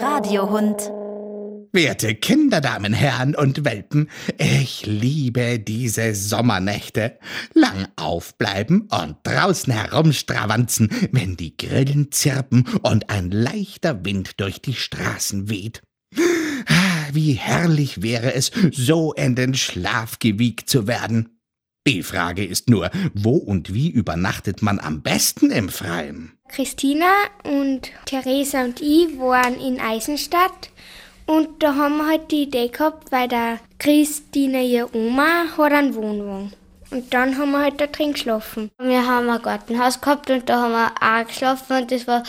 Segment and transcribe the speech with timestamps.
[0.00, 0.90] Radiohund.
[1.72, 7.18] Werte Kinder, Damen, Herren und Welpen, ich liebe diese Sommernächte.
[7.52, 14.74] Lang aufbleiben und draußen herumstravanzen, wenn die Grillen zirpen und ein leichter Wind durch die
[14.74, 15.82] Straßen weht.
[16.66, 21.40] Ah, Wie herrlich wäre es, so in den Schlaf gewiegt zu werden.
[21.88, 26.33] Die Frage ist nur, wo und wie übernachtet man am besten im Freien?
[26.48, 27.10] Christina
[27.42, 30.70] und Theresa und ich waren in Eisenstadt
[31.26, 35.94] und da haben wir halt die Idee gehabt, weil der Christina, ihre Oma, hat einen
[35.94, 36.52] Wohnwagen.
[36.90, 38.70] Und dann haben wir halt da drin geschlafen.
[38.78, 42.22] Wir haben ein Gartenhaus gehabt und da haben wir auch geschlafen und das war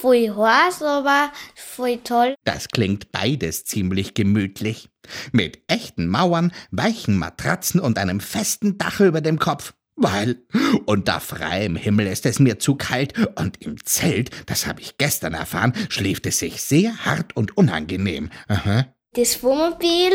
[0.00, 2.34] voll heiß, aber voll toll.
[2.44, 4.88] Das klingt beides ziemlich gemütlich.
[5.30, 9.74] Mit echten Mauern, weichen Matratzen und einem festen Dach über dem Kopf.
[9.96, 10.42] Weil
[10.86, 15.34] unter freiem Himmel ist es mir zu kalt und im Zelt, das habe ich gestern
[15.34, 18.30] erfahren, schläft es sich sehr hart und unangenehm.
[18.48, 18.86] Aha.
[19.14, 20.12] Das Wohnmobil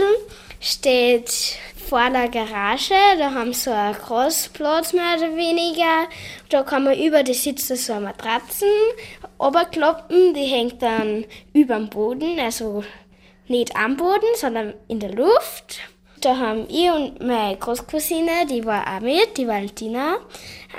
[0.59, 1.31] steht
[1.87, 6.07] vor der Garage, da haben sie so einen Großplatz mehr oder weniger.
[6.49, 8.67] Da kann man über die Sitze so eine Matratzen
[9.37, 12.83] oberkloppen, die hängt dann über dem Boden, also
[13.47, 15.79] nicht am Boden, sondern in der Luft.
[16.21, 20.17] Da haben ich und meine Großcousine, die war auch mit, die Valentina,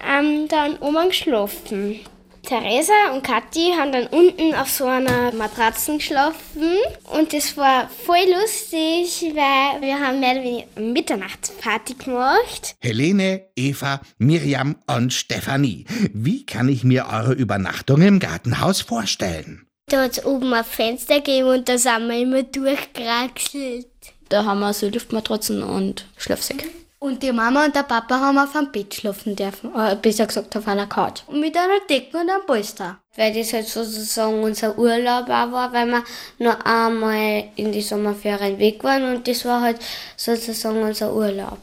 [0.06, 2.00] ähm, dann oben geschlafen.
[2.48, 6.76] Theresa und Kathi haben dann unten auf so einer Matratze geschlafen
[7.12, 12.74] und das war voll lustig, weil wir haben mehr oder weniger eine Mitternachtsparty gemacht.
[12.80, 15.84] Helene, Eva, Miriam und Stefanie.
[16.14, 19.66] Wie kann ich mir eure Übernachtung im Gartenhaus vorstellen?
[19.88, 23.88] Da hat es oben ein Fenster gegeben und da sind wir immer durchgeraxelt.
[24.28, 26.66] Da haben wir so Luftmatratzen und Schlafsäcke.
[27.00, 30.56] Und die Mama und der Papa haben auf einem Bett schlafen dürfen, äh, besser gesagt
[30.56, 31.22] auf einer Couch.
[31.28, 32.98] Und mit einer Decke und einem Polster.
[33.16, 36.02] Weil das halt sozusagen unser Urlaub auch war, weil wir
[36.38, 39.78] nur einmal in die Sommerferien weg waren und das war halt
[40.16, 41.58] sozusagen unser Urlaub.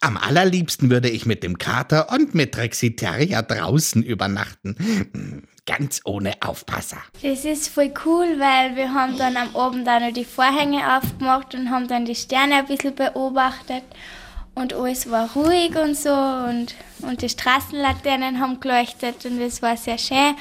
[0.00, 5.48] Am allerliebsten würde ich mit dem Kater und mit Rexy Terrier draußen übernachten.
[5.66, 6.98] Ganz ohne Aufpasser.
[7.22, 11.54] Das ist voll cool, weil wir haben dann am Abend auch noch die Vorhänge aufgemacht
[11.54, 13.82] und haben dann die Sterne ein bisschen beobachtet.
[14.54, 19.76] Und alles war ruhig und so und, und die Straßenlaternen haben geleuchtet und es war
[19.76, 20.34] sehr schön.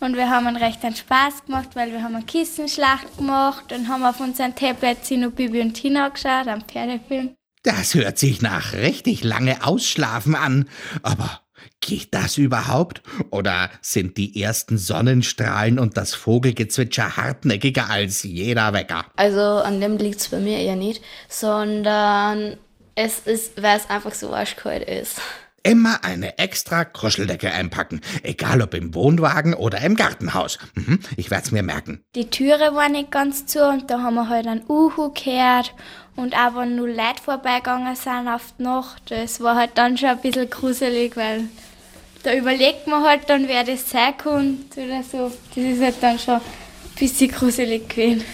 [0.00, 3.88] Und wir haben einen recht einen Spaß gemacht, weil wir haben eine Kissenschlacht gemacht und
[3.88, 7.36] haben auf unseren Tablets Sino Bibi und Tina geschaut, am Pferdefilm.
[7.62, 10.68] Das hört sich nach richtig lange Ausschlafen an.
[11.04, 11.40] Aber
[11.80, 13.02] geht das überhaupt?
[13.30, 19.04] Oder sind die ersten Sonnenstrahlen und das Vogelgezwitscher hartnäckiger als jeder Wecker?
[19.16, 22.56] Also an dem liegt es bei mir eher nicht, sondern
[22.94, 25.20] es ist, weil es einfach so arschkalt ist.
[25.64, 30.58] Immer eine extra Kuscheldecke einpacken, egal ob im Wohnwagen oder im Gartenhaus.
[30.74, 32.02] Mhm, ich werde es mir merken.
[32.16, 35.74] Die Türe war nicht ganz zu und da haben wir halt einen Uhu gehört.
[36.16, 40.10] Und auch wenn nur Leute vorbeigegangen sind auf die Nacht, das war halt dann schon
[40.10, 41.44] ein bisschen gruselig, weil
[42.22, 45.32] da überlegt man halt dann, wer das sein könnte oder so.
[45.54, 46.42] Das ist halt dann schon ein
[46.98, 48.24] bisschen gruselig gewesen.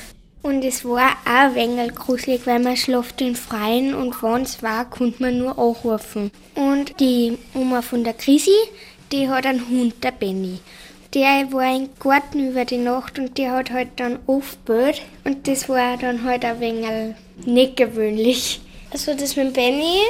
[0.49, 4.63] Und es war auch ein wenig gruselig, weil man schläft im Freien und wenn es
[4.63, 6.31] war, konnte man nur anrufen.
[6.55, 8.57] Und die Oma von der Chrissy,
[9.13, 10.61] die hat einen Hund, der Benny.
[11.13, 15.69] Der war im Garten über die Nacht und der hat halt dann aufgebüht und das
[15.69, 17.15] war dann halt ein wenig
[17.45, 18.63] nicht gewöhnlich.
[18.91, 20.01] Also das mit Benny,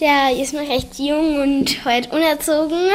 [0.00, 2.88] der ist noch recht jung und halt unerzogen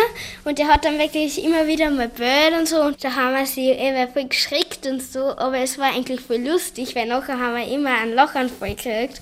[0.45, 3.45] und der hat dann wirklich immer wieder mal böd und so und da haben wir
[3.45, 7.55] sie eben voll geschreckt und so, aber es war eigentlich voll lustig, weil nachher haben
[7.55, 9.21] wir immer einen Lachanfall gekriegt,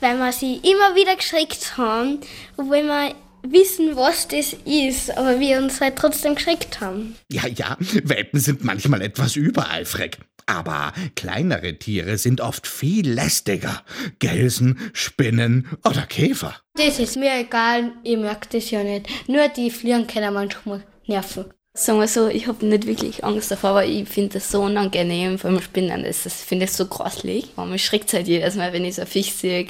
[0.00, 2.20] weil wir sie immer wieder geschreckt haben,
[2.56, 7.16] obwohl wir wissen, was das ist, aber wir uns halt trotzdem geschreckt haben.
[7.30, 10.18] Ja, ja, Welpen sind manchmal etwas übereifrig.
[10.48, 13.82] Aber kleinere Tiere sind oft viel lästiger.
[14.18, 16.56] Gelsen, Spinnen oder Käfer.
[16.74, 19.08] Das ist mir egal, ich merke das ja nicht.
[19.28, 21.52] Nur die Fliegen können manchmal nerven.
[21.74, 25.36] Sagen wir so, ich habe nicht wirklich Angst davor, aber ich finde das so unangenehm
[25.36, 26.02] beim Spinnen.
[26.02, 27.50] Das, das finde ich so grauslich.
[27.56, 29.66] Und mich schreckt halt jedes Mal, wenn ich so ein Fisch sehe.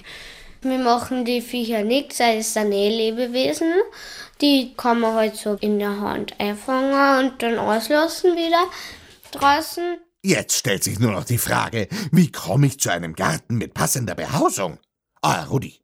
[0.63, 3.73] Wir machen die Viecher nichts, es sind eh Lebewesen.
[4.41, 8.63] Die kann man halt so in der Hand einfangen und dann auslassen wieder
[9.33, 9.99] draußen.
[10.25, 14.17] Jetzt stellt sich nur noch die Frage, wie komme ich zu einem Garten mit passender
[14.17, 14.79] Behausung?
[15.23, 15.81] Ah, Rudi.